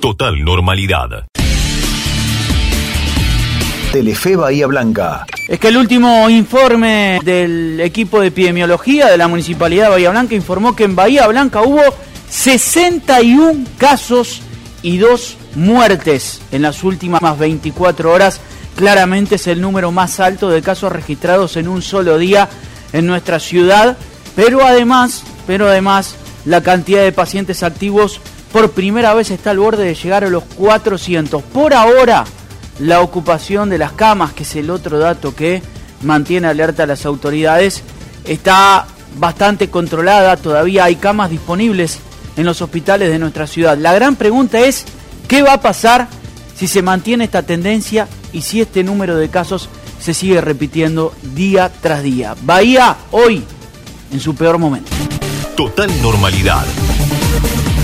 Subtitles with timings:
[0.00, 1.26] Total normalidad.
[3.92, 5.26] Telefe Bahía Blanca.
[5.48, 10.34] Es que el último informe del equipo de epidemiología de la Municipalidad de Bahía Blanca
[10.34, 11.82] informó que en Bahía Blanca hubo
[12.28, 14.42] 61 casos
[14.82, 18.40] y dos muertes en las últimas 24 horas.
[18.76, 22.48] Claramente es el número más alto de casos registrados en un solo día
[22.92, 23.96] en nuestra ciudad,
[24.36, 28.20] pero además, pero además la cantidad de pacientes activos
[28.52, 31.42] por primera vez está al borde de llegar a los 400.
[31.42, 32.24] Por ahora,
[32.78, 35.62] la ocupación de las camas, que es el otro dato que
[36.02, 37.82] mantiene alerta a las autoridades,
[38.24, 38.86] está
[39.18, 41.98] bastante controlada, todavía hay camas disponibles
[42.36, 43.76] en los hospitales de nuestra ciudad.
[43.76, 44.84] La gran pregunta es,
[45.28, 46.08] ¿qué va a pasar
[46.56, 49.68] si se mantiene esta tendencia y si este número de casos
[50.00, 52.34] se sigue repitiendo día tras día?
[52.42, 53.44] Bahía hoy
[54.12, 54.90] en su peor momento.
[55.56, 56.64] Total normalidad.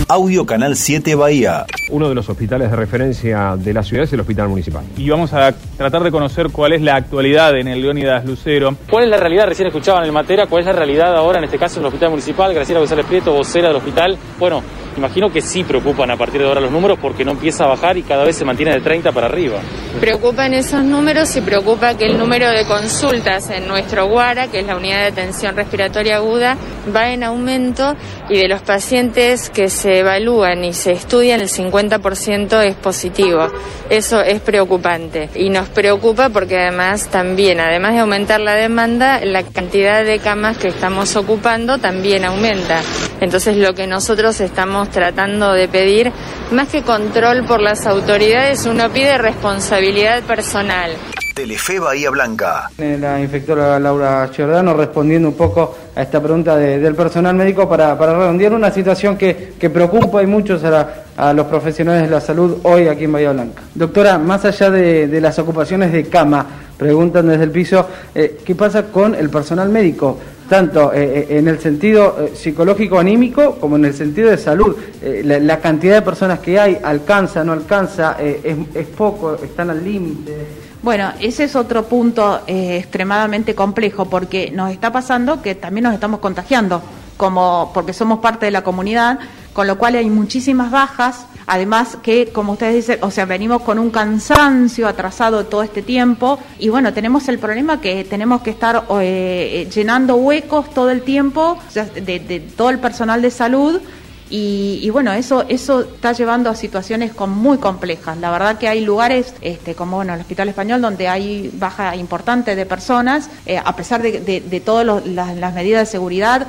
[0.09, 1.67] Audio Canal 7 Bahía.
[1.91, 4.85] Uno de los hospitales de referencia de la ciudad es el Hospital Municipal.
[4.97, 8.77] Y vamos a tratar de conocer cuál es la actualidad en el Leónidas Lucero.
[8.89, 9.49] ¿Cuál es la realidad?
[9.49, 11.87] Recién escuchaban en el Matera, ¿cuál es la realidad ahora en este caso en el
[11.89, 12.55] Hospital Municipal?
[12.55, 14.17] Graciela González Prieto, vocera del hospital.
[14.39, 14.63] Bueno,
[14.97, 17.97] imagino que sí preocupan a partir de ahora los números porque no empieza a bajar
[17.97, 19.59] y cada vez se mantiene de 30 para arriba.
[20.01, 24.67] Preocupan esos números y preocupa que el número de consultas en nuestro Guara, que es
[24.67, 26.57] la unidad de atención respiratoria aguda,
[26.95, 27.95] va en aumento
[28.29, 33.49] y de los pacientes que se evalúan y se estudian, el 50% es positivo.
[33.89, 39.43] Eso es preocupante y nos preocupa porque además también, además de aumentar la demanda, la
[39.43, 42.83] cantidad de camas que estamos ocupando también aumenta.
[43.21, 46.13] Entonces lo que nosotros estamos tratando de pedir,
[46.53, 50.93] más que control por las autoridades, uno pide responsabilidad personal.
[51.35, 52.71] Telefe Bahía Blanca.
[52.79, 57.97] La infectora Laura Giordano respondiendo un poco a esta pregunta de- del personal médico para,
[57.99, 62.09] para redondear una situación que, que preocupa y muchos a, la- a los profesionales de
[62.11, 63.61] la salud hoy aquí en Bahía Blanca.
[63.75, 66.47] Doctora, más allá de, de las ocupaciones de cama,
[66.79, 70.19] preguntan desde el piso, eh, ¿qué pasa con el personal médico?
[70.49, 74.77] Tanto eh, eh, en el sentido eh, psicológico anímico como en el sentido de salud.
[75.03, 79.71] Eh, la, la cantidad de personas que hay, alcanza, no alcanza, es, es poco, están
[79.71, 80.35] al límite.
[80.83, 86.21] Bueno, ese es otro punto extremadamente complejo porque nos está pasando que también nos estamos
[86.21, 86.81] contagiando,
[87.17, 89.19] como porque somos parte de la comunidad,
[89.57, 91.25] con lo cual hay muchísimas bajas.
[91.47, 96.39] Además que, como ustedes dicen, o sea, venimos con un cansancio atrasado todo este tiempo
[96.59, 101.57] y bueno, tenemos el problema que tenemos que estar eh, llenando huecos todo el tiempo
[101.75, 103.81] de, todo el personal de salud
[104.29, 108.19] y, y bueno, eso eso está llevando a situaciones con- muy complejas.
[108.19, 112.57] La verdad que hay lugares, este, como bueno, el Hospital Español, donde hay baja importante
[112.57, 116.45] de personas, eh, a pesar de, de, de todas las, medidas de seguridad,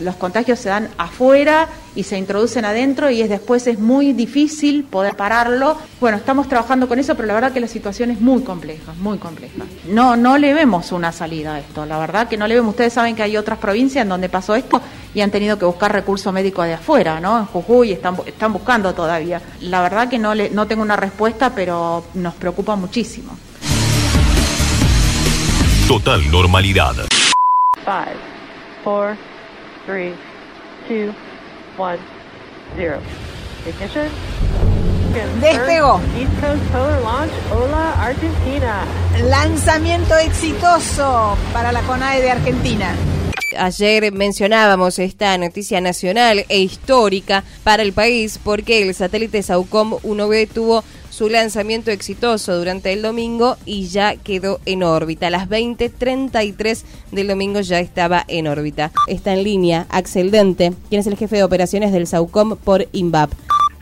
[0.00, 4.84] los contagios se dan afuera y se introducen adentro y es después es muy difícil
[4.84, 5.76] poder pararlo.
[6.00, 9.18] Bueno, estamos trabajando con eso, pero la verdad que la situación es muy compleja, muy
[9.18, 9.64] compleja.
[9.88, 12.70] No, no le vemos una salida a esto, la verdad que no le vemos.
[12.70, 14.80] Ustedes saben que hay otras provincias en donde pasó esto
[15.14, 17.38] y han tenido que buscar recurso médico de afuera, ¿no?
[17.38, 19.40] En Jujuy están, están buscando todavía.
[19.62, 23.36] La verdad que no, le, no tengo una respuesta, pero nos preocupa muchísimo.
[25.88, 26.94] Total normalidad.
[27.84, 28.16] Five,
[28.84, 29.16] four,
[29.86, 30.14] three,
[30.86, 31.12] two,
[31.76, 31.98] one,
[32.76, 32.98] zero.
[33.66, 34.08] Ignition.
[35.40, 36.00] Despegó.
[36.16, 38.84] East Coast Solar Launch, Hola, Argentina.
[39.28, 42.94] Lanzamiento exitoso para la CONAE de Argentina.
[43.58, 50.48] Ayer mencionábamos esta noticia nacional e histórica para el país porque el satélite Saucom 1B
[50.48, 55.26] tuvo su lanzamiento exitoso durante el domingo y ya quedó en órbita.
[55.26, 58.90] A las 20:33 del domingo ya estaba en órbita.
[59.06, 63.30] Está en línea Axel Dente, quien es el jefe de operaciones del Saucom por INVAP.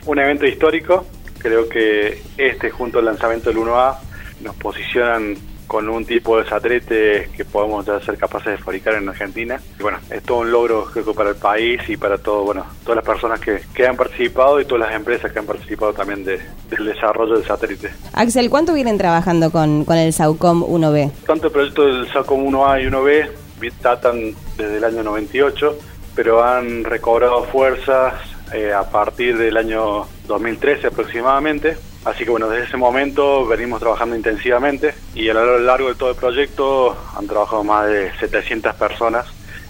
[0.05, 1.05] Un evento histórico,
[1.37, 3.99] creo que este junto al lanzamiento del 1A
[4.41, 5.37] nos posicionan
[5.69, 9.61] con un tipo de satélite que podemos ya ser capaces de fabricar en Argentina.
[9.79, 12.65] Y bueno, es todo un logro creo que para el país y para todo, bueno,
[12.83, 16.25] todas las personas que, que han participado y todas las empresas que han participado también
[16.25, 17.91] de- del desarrollo del satélite.
[18.13, 21.11] Axel, ¿cuánto vienen trabajando con, con el Saucom 1B?
[21.27, 23.29] Tanto el proyecto del SACOM 1A y 1B
[23.61, 25.77] vi- datan desde el año 98,
[26.15, 28.15] pero han recobrado fuerzas
[28.53, 31.77] eh, a partir del año 2013 aproximadamente.
[32.05, 36.11] Así que bueno, desde ese momento venimos trabajando intensivamente y a lo largo de todo
[36.11, 39.25] el proyecto han trabajado más de 700 personas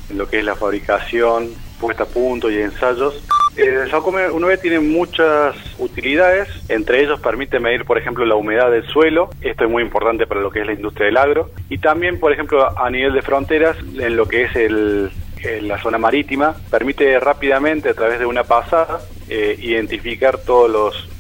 [0.10, 1.50] en lo que es la fabricación,
[1.80, 3.24] puesta a punto y ensayos.
[3.56, 8.88] El SACOM 1B tiene muchas utilidades, entre ellos permite medir, por ejemplo, la humedad del
[8.88, 12.20] suelo, esto es muy importante para lo que es la industria del agro, y también,
[12.20, 15.12] por ejemplo, a nivel de fronteras, en lo que es el,
[15.62, 20.70] la zona marítima, permite rápidamente a través de una pasada eh, identificar todos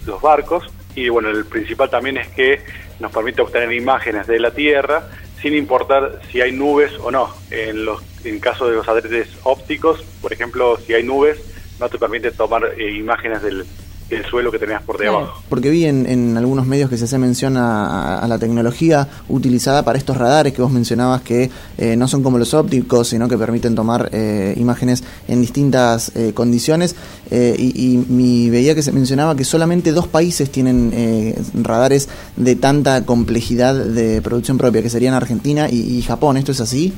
[0.05, 0.71] los barcos
[1.05, 2.61] y bueno, el principal también es que
[2.99, 5.07] nos permite obtener imágenes de la Tierra
[5.41, 7.33] sin importar si hay nubes o no.
[7.49, 11.39] En los en caso de los satélites ópticos, por ejemplo, si hay nubes,
[11.79, 13.65] no te permite tomar eh, imágenes del,
[14.09, 15.41] del suelo que tenías por debajo.
[15.49, 19.83] Porque vi en, en algunos medios que se hace mención a, a la tecnología utilizada
[19.83, 23.37] para estos radares que vos mencionabas que eh, no son como los ópticos, sino que
[23.37, 26.95] permiten tomar eh, imágenes en distintas eh, condiciones.
[27.29, 32.09] Eh, y, y mi, veía que se mencionaba que solamente dos países tienen eh, radares
[32.35, 36.37] de tanta complejidad de producción propia, que serían Argentina y, y Japón.
[36.37, 36.93] ¿Esto es así?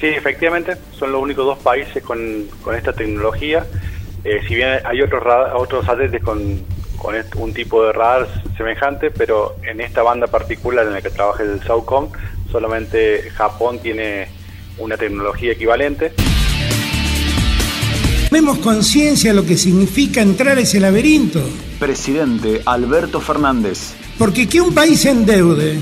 [0.00, 2.18] Sí, efectivamente, son los únicos dos países con,
[2.62, 3.64] con esta tecnología.
[4.24, 5.22] Eh, si bien hay otros
[5.54, 6.62] otros satélites con,
[7.36, 11.60] un tipo de radar semejante, pero en esta banda particular en la que trabaja el
[11.62, 12.10] SAUCOM,
[12.50, 14.28] solamente Japón tiene
[14.78, 16.12] una tecnología equivalente.
[18.28, 21.40] Tomemos conciencia de lo que significa entrar a ese laberinto.
[21.80, 23.94] Presidente Alberto Fernández.
[24.16, 25.80] Porque que un país se endeude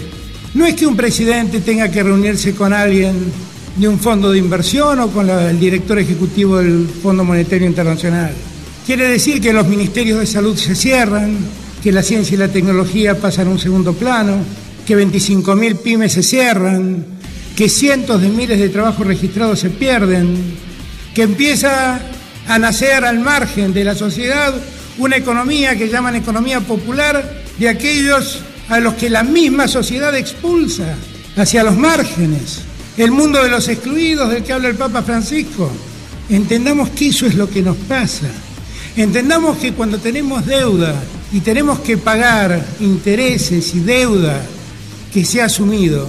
[0.52, 3.32] no es que un presidente tenga que reunirse con alguien
[3.81, 8.31] de un fondo de inversión o con la- el director ejecutivo del Fondo Monetario Internacional.
[8.85, 11.37] Quiere decir que los ministerios de salud se cierran,
[11.82, 14.37] que la ciencia y la tecnología pasan a un segundo plano,
[14.87, 17.06] que 25.000 pymes se cierran,
[17.56, 20.37] que cientos de miles de trabajos registrados se pierden,
[21.15, 22.00] que empieza
[22.49, 24.53] a nacer al margen de la sociedad
[24.99, 30.94] una economía que llaman economía popular de aquellos a los que la misma sociedad expulsa
[31.37, 32.61] hacia los márgenes.
[32.96, 35.70] El mundo de los excluidos del que habla el Papa Francisco.
[36.28, 38.28] Entendamos que eso es lo que nos pasa.
[38.96, 40.94] Entendamos que cuando tenemos deuda
[41.32, 44.40] y tenemos que pagar intereses y deuda
[45.12, 46.08] que se ha asumido,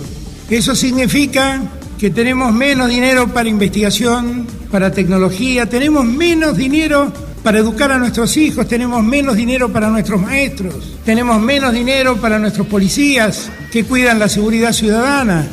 [0.50, 1.62] eso significa
[2.00, 7.14] que tenemos menos dinero para investigación, para tecnología, tenemos menos dinero
[7.44, 10.76] para educar a nuestros hijos, tenemos menos dinero para nuestros maestros,
[11.06, 15.48] tenemos menos dinero para nuestros policías que cuidan la seguridad ciudadana,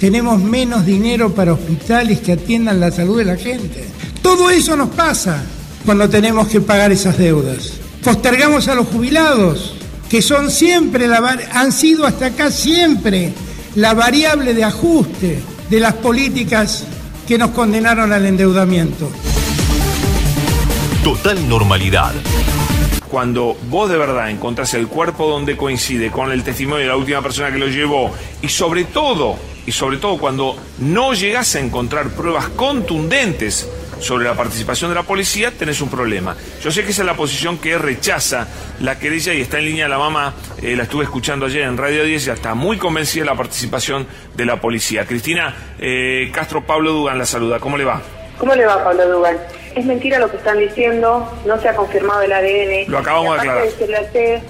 [0.00, 3.86] tenemos menos dinero para hospitales que atiendan la salud de la gente.
[4.22, 5.44] Todo eso nos pasa
[5.84, 7.74] cuando tenemos que pagar esas deudas.
[8.02, 9.74] Postergamos a los jubilados,
[10.08, 11.18] que son siempre la,
[11.52, 13.34] han sido hasta acá siempre
[13.74, 15.38] la variable de ajuste
[15.68, 16.84] de las políticas
[17.28, 19.10] que nos condenaron al endeudamiento.
[21.04, 22.14] Total normalidad.
[23.10, 27.20] Cuando vos de verdad encontrás el cuerpo donde coincide con el testimonio de la última
[27.20, 29.36] persona que lo llevó y sobre todo,
[29.70, 33.70] y sobre todo cuando no llegás a encontrar pruebas contundentes
[34.00, 36.34] sobre la participación de la policía, tenés un problema.
[36.60, 38.48] Yo sé que esa es la posición que rechaza
[38.80, 42.02] la querella y está en línea la mamá, eh, la estuve escuchando ayer en Radio
[42.02, 45.06] 10, ya está muy convencida de la participación de la policía.
[45.06, 48.02] Cristina eh, Castro Pablo Dugan la saluda, ¿cómo le va?
[48.38, 49.36] ¿Cómo le va, Pablo Dugan?
[49.76, 52.90] Es mentira lo que están diciendo, no se ha confirmado el ADN.
[52.90, 53.64] Lo acabamos Y de aclarar.
[53.66, 54.40] decirle a usted,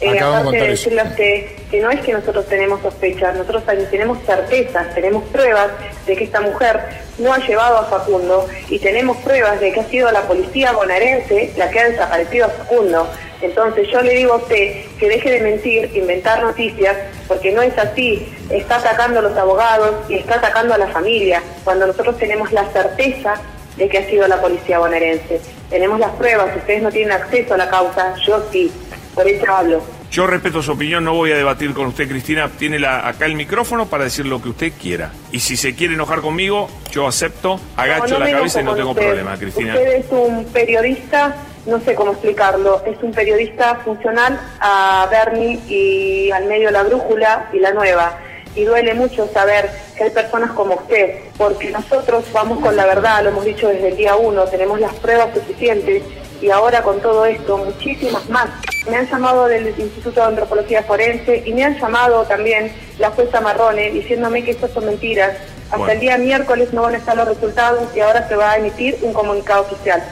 [0.00, 0.82] eh, Acabamos de aparte contar de eso.
[0.84, 5.68] decirle a usted que no es que nosotros tenemos sospechas, nosotros tenemos certezas, tenemos pruebas
[6.04, 6.80] de que esta mujer
[7.18, 11.52] no ha llevado a Facundo y tenemos pruebas de que ha sido la policía bonaerense
[11.56, 13.08] la que ha desaparecido a Facundo.
[13.40, 16.96] Entonces yo le digo a usted que deje de mentir, inventar noticias,
[17.26, 18.28] porque no es así.
[18.50, 22.64] Está atacando a los abogados y está atacando a la familia, cuando nosotros tenemos la
[22.72, 23.34] certeza
[23.76, 25.40] de que ha sido la policía bonaerense.
[25.70, 28.70] Tenemos las pruebas, ustedes no tienen acceso a la causa, yo sí,
[29.14, 29.99] por eso hablo.
[30.10, 32.50] Yo respeto su opinión, no voy a debatir con usted, Cristina.
[32.58, 35.12] Tiene la- acá el micrófono para decir lo que usted quiera.
[35.30, 38.74] Y si se quiere enojar conmigo, yo acepto, agacho No, no la cabeza y no
[38.74, 39.04] tengo usted.
[39.06, 39.74] problema, Cristina.
[39.74, 41.36] Usted es un periodista,
[41.66, 47.48] no sé cómo explicarlo, es un periodista funcional a Bernie y al medio La Brújula
[47.52, 48.18] y La Nueva.
[48.56, 53.22] Y duele mucho saber que hay personas como usted, porque nosotros vamos con la verdad,
[53.22, 56.02] lo hemos dicho desde el día uno, tenemos las pruebas suficientes
[56.40, 58.48] y ahora con todo esto, muchísimas más.
[58.88, 63.40] Me han llamado del Instituto de Antropología Forense y me han llamado también la jueza
[63.40, 65.36] Marrone diciéndome que esto son mentiras.
[65.66, 65.92] Hasta Bueno.
[65.92, 68.98] el día miércoles no van a estar los resultados y ahora se va a emitir
[69.02, 70.02] un comunicado oficial.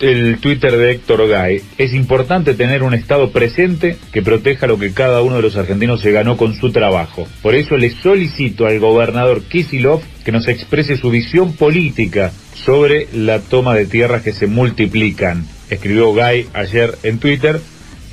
[0.00, 4.92] El Twitter de Héctor Gay, es importante tener un Estado presente que proteja lo que
[4.92, 7.26] cada uno de los argentinos se ganó con su trabajo.
[7.42, 13.40] Por eso le solicito al gobernador Kisilov que nos exprese su visión política sobre la
[13.40, 15.46] toma de tierras que se multiplican.
[15.70, 17.60] Escribió Gay ayer en Twitter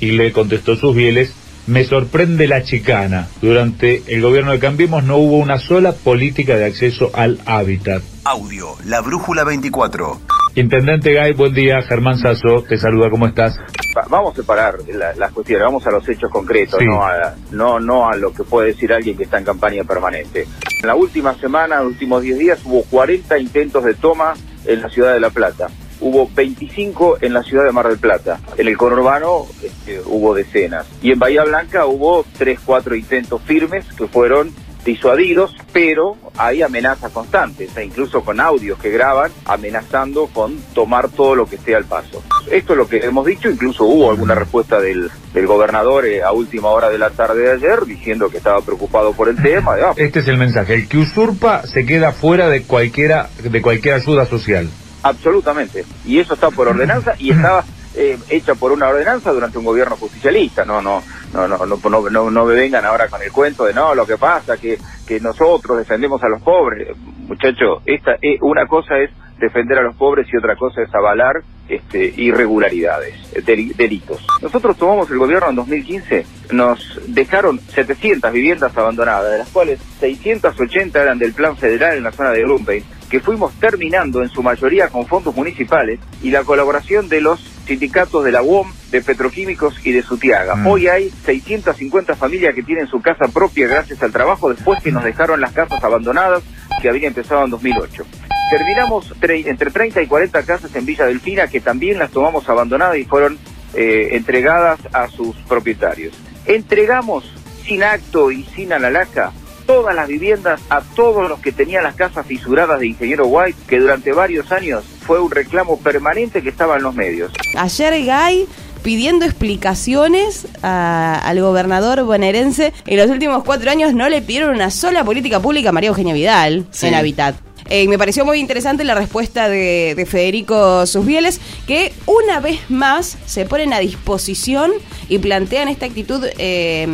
[0.00, 1.32] y le contestó sus fieles.
[1.66, 3.28] Me sorprende la chicana.
[3.42, 8.02] Durante el gobierno de Cambiemos no hubo una sola política de acceso al hábitat.
[8.24, 10.35] Audio, La Brújula 24.
[10.56, 11.82] Intendente Gay, buen día.
[11.82, 13.58] Germán Sasso te saluda, ¿cómo estás?
[13.96, 16.86] Va- Vamos a separar la- las cuestiones, vamos a los hechos concretos, Sí.
[16.86, 20.46] no, a, no, no a lo que puede decir alguien que está en campaña permanente.
[20.80, 24.32] En la última semana, en los últimos 10 días, hubo 40 intentos de toma
[24.64, 25.66] en la ciudad de La Plata.
[26.00, 28.40] Hubo 25 en la ciudad de Mar del Plata.
[28.56, 30.86] En el conurbano este, hubo decenas.
[31.02, 34.50] Y en Bahía Blanca hubo 3, 4 intentos firmes que fueron
[34.86, 41.34] disuadidos, pero hay amenazas constantes, e incluso con audios que graban amenazando con tomar todo
[41.34, 42.22] lo que esté al paso.
[42.50, 46.32] Esto es lo que hemos dicho, incluso hubo alguna respuesta del, del gobernador eh, a
[46.32, 49.74] última hora de la tarde de ayer diciendo que estaba preocupado por el tema.
[49.74, 50.74] Ah, Este es el mensaje.
[50.74, 54.68] El que usurpa se queda fuera de cualquiera de cualquier ayuda social.
[55.02, 55.84] Absolutamente.
[56.04, 57.64] Y eso está por ordenanza y estaba
[57.96, 60.64] eh, hecha por una ordenanza durante un gobierno justicialista.
[60.64, 61.02] No, no,
[61.36, 64.16] no, no, no, no, no, me vengan ahora con el cuento de no, lo que
[64.16, 66.88] pasa que que nosotros defendemos a los pobres.
[67.28, 71.42] Muchacho, esta eh, una cosa es defender a los pobres y otra cosa es avalar
[71.68, 73.14] este, irregularidades,
[73.44, 74.24] deli- delitos.
[74.40, 81.02] Nosotros tomamos el gobierno en 2015, nos dejaron 700 viviendas abandonadas, de las cuales 680
[81.02, 84.88] eran del plan federal en la zona de Grumpein, que fuimos terminando en su mayoría
[84.88, 89.92] con fondos municipales y la colaboración de los sindicatos de la UOM, de Petroquímicos y
[89.92, 90.56] de Sutiaga.
[90.66, 95.04] Hoy hay 650 familias que tienen su casa propia gracias al trabajo después que nos
[95.04, 96.42] dejaron las casas abandonadas
[96.80, 98.04] que había empezado en 2008.
[98.50, 102.96] Terminamos tre- entre 30 y 40 casas en Villa Delfina que también las tomamos abandonadas
[102.98, 103.38] y fueron
[103.74, 106.14] eh, entregadas a sus propietarios.
[106.46, 107.24] Entregamos
[107.66, 109.32] sin acto y sin alalaca
[109.66, 113.80] todas las viviendas a todos los que tenían las casas fisuradas de Ingeniero White, que
[113.80, 117.32] durante varios años fue un reclamo permanente que estaba en los medios.
[117.58, 118.46] Ayer Gay
[118.86, 122.72] pidiendo explicaciones a- al gobernador bonaerense.
[122.86, 126.14] En los últimos cuatro años no le pidieron una sola política pública a María Eugenia
[126.14, 126.86] Vidal Sí.
[126.86, 127.34] en Habitat.
[127.68, 133.18] Eh, me pareció muy interesante la respuesta de, de Federico Susbieles, que una vez más
[133.26, 134.70] se ponen a disposición
[135.08, 136.86] y plantean esta actitud eh,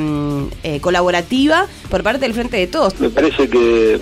[0.63, 2.99] eh, colaborativa por parte del Frente de Todos.
[3.01, 4.01] Me parece que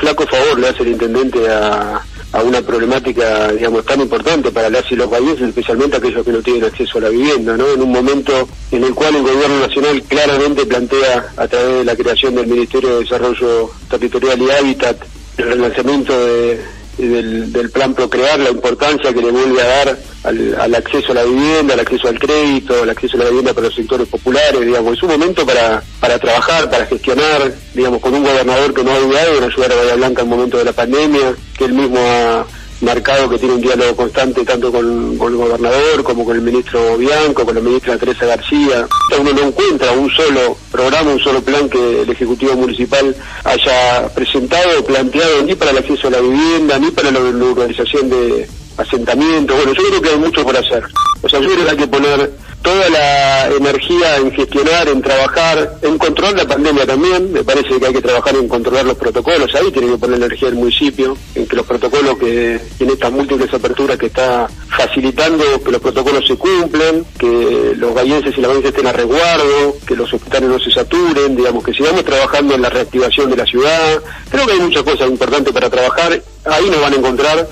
[0.00, 2.02] flaco favor le hace el intendente a,
[2.32, 6.40] a una problemática, digamos, tan importante para las y los países, especialmente aquellos que no
[6.42, 7.68] tienen acceso a la vivienda, ¿no?
[7.72, 11.94] En un momento en el cual el gobierno nacional claramente plantea, a través de la
[11.96, 14.96] creación del Ministerio de Desarrollo Territorial y Hábitat,
[15.36, 16.60] el relanzamiento de-
[17.08, 21.24] del, del plan Procrear, la importancia que le vuelve a dar al, acceso a la
[21.24, 24.96] vivienda, al acceso al crédito, al acceso a la vivienda para los sectores populares, digamos,
[24.96, 28.98] es un momento para, para trabajar, para gestionar, digamos, con un gobernador que no ha
[28.98, 31.98] dudado en ayudar a Bahía Blanca en el momento de la pandemia, que él mismo
[31.98, 32.46] ha
[32.82, 37.44] marcado que tiene un diálogo constante tanto con, el gobernador como con el ministro Bianco,
[37.44, 38.86] con la ministra Teresa García.
[39.18, 44.84] Uno no encuentra un solo programa, un solo plan que el Ejecutivo Municipal haya presentado
[44.84, 49.56] planteado ni para el acceso a la vivienda, ni para la, la urbanización de asentamientos.
[49.56, 50.84] Bueno, yo creo que hay mucho por hacer.
[51.22, 55.78] O sea, yo creo que hay que poner toda la energía en gestionar, en trabajar,
[55.82, 57.32] en controlar la pandemia también.
[57.32, 59.54] Me parece que hay que trabajar en controlar los protocolos.
[59.54, 63.52] Ahí tiene que poner energía del municipio, en que los protocolos que en estas múltiples
[63.52, 68.72] aperturas que está facilitando, que los protocolos se cumplen, que los gallenses y las gallenses
[68.72, 72.70] estén a resguardo, que los hospitales no se saturen, digamos, que sigamos trabajando en la
[72.70, 74.02] reactivación de la ciudad.
[74.30, 76.22] Creo que hay muchas cosas importantes para trabajar.
[76.44, 77.48] Ahí nos van a encontrar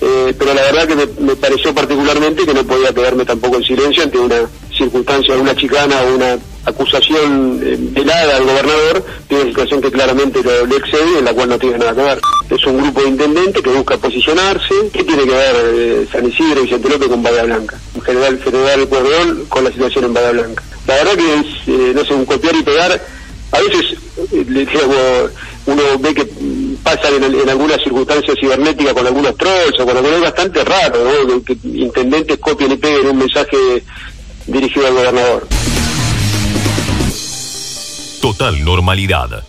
[0.00, 3.64] eh, pero la verdad que me, me pareció particularmente que no podía quedarme tampoco en
[3.64, 9.44] silencio ante una circunstancia, una chicana o una acusación eh, velada al gobernador de una
[9.44, 12.20] situación que claramente lo, le excede, en la cual no tiene nada que ver.
[12.50, 14.74] Es un grupo de intendentes que busca posicionarse.
[14.92, 17.78] ¿Qué tiene que ver eh, San Isidro y Vicente López con Bahía Blanca?
[17.94, 20.62] En general, Federal Pueyrredón con la situación en Bahía Blanca.
[20.86, 23.00] La verdad que es, eh, no sé, un copiar y pegar.
[23.52, 23.98] A veces,
[24.32, 25.30] eh, le digamos,
[25.66, 26.26] uno ve que
[26.84, 31.42] pasan en, algunas circunstancias cibernéticas con algunos trolls o con algo es bastante raro, ¿no?
[31.42, 33.82] Que intendentes copien y peguen un mensaje
[34.46, 35.48] dirigido al gobernador.
[38.20, 39.44] Total normalidad.